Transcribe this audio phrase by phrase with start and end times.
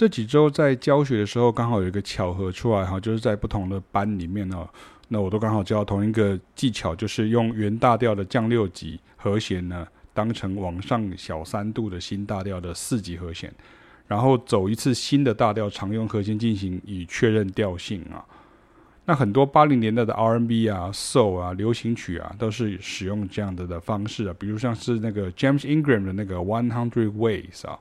[0.00, 4.66] 这几周在教学的时候，刚好有一个巧合出来哈，就是在不同的班里面呢，
[5.08, 13.52] 那我都刚好教同一个技巧，就是用原大调的降六级和弦呢，当成往上小三度的新大调的四级和弦，
[14.06, 18.24] 然后走一次新的大调常用和弦进行，以确认调性啊。
[19.04, 27.78] 那很多八零年代的 R&B 啊、Soul 啊、流行曲啊，都是使用这样的的方式啊，比如像是那个 James Ingram 的那个 One Hundred Ways 啊。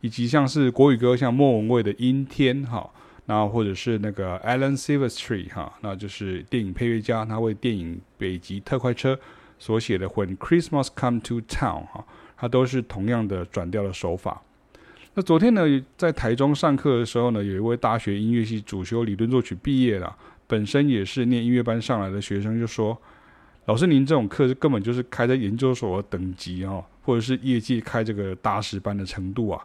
[0.00, 2.90] 以及像是国语歌，像莫文蔚的《阴天》哈，
[3.26, 9.14] 那或者是那个 Alan Silvestri 哈，那就是电影配乐家，他为电影《北极特快车》
[9.58, 12.04] 所写的《When Christmas Come to Town》哈，
[12.36, 14.42] 他都是同样的转调的手法。
[15.14, 15.62] 那昨天呢，
[15.96, 22.96] 在台中上课的时候呢，有一位大学音乐系主修理论作曲毕业了，本身也是念音乐班上来的学生，就说
[23.66, 29.62] ：“老师，您这种课根本就是开在研究所的等级哦，或者是业界开这个大师班的程度啊。”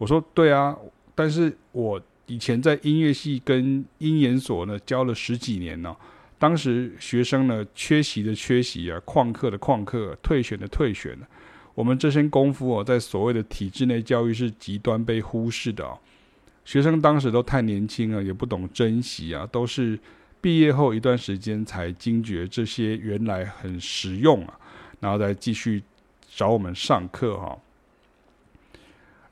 [0.00, 0.74] 我说对啊，
[1.14, 5.94] 但是我以前在音乐系跟音研所呢教了十几年呢，
[6.38, 11.14] 当时学生呢缺席的缺席啊，旷课的旷课，退选的退选，
[11.74, 15.98] 我们这身功夫哦，在所谓的体制内教育是极端被忽视的哦。
[16.64, 19.98] 学生当时都太年轻了，也不懂珍惜啊，都是
[20.40, 24.58] 毕业后一段时间才惊觉这些原来很实用啊，
[25.00, 25.82] 然后再继续
[26.26, 27.58] 找我们上课哈。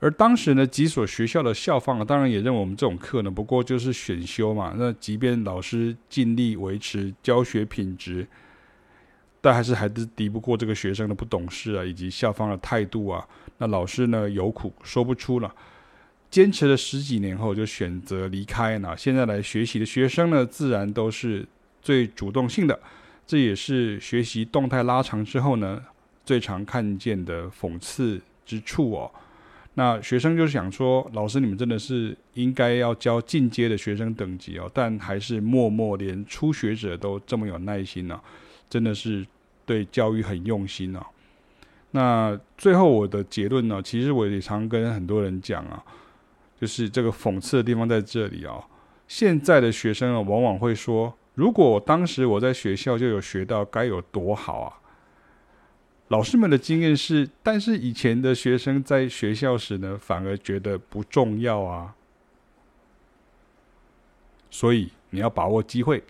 [0.00, 4.74] 而当时呢，几所学校的校方啊，当然也认为我们这种课呢，不过就是选修嘛。
[4.77, 8.24] 那即便老师尽力维持教学品质，
[9.40, 13.27] 但还是还是敌不过这个学生的不懂事啊，以及校方的态度啊。
[13.58, 15.52] 那老师呢，有苦说不出了，
[16.30, 18.78] 坚持了十几年后就选择离开。
[18.78, 21.44] 那现在来学习的学生呢，自然都是
[21.83, 22.78] 最主动性的，
[23.27, 25.83] 这也是学习动态拉长之后呢，
[26.24, 29.10] 最常看见的讽刺之处哦。
[29.78, 38.20] 那学生就想说，老师，你们真的是应该要教进阶的学生等级哦，但还是默默连初学者都这么有耐心呢、
[38.68, 39.24] 真的是
[39.64, 41.00] 对教育很用心哦、
[41.92, 45.80] 那最后我的结论呢，其实我也常跟很多人讲啊，
[46.61, 48.61] 就是这个讽刺的地方在这里啊。
[49.06, 54.77] 现在的学生啊，往往会说，如果当时我在学校就有学到，该有多好啊。
[56.08, 61.95] 老师们的经验是，但是以前的学生在学校时呢，反而觉得不重要啊。
[64.51, 66.02] 所以你要把握机会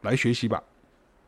[0.00, 0.62] 来学习吧。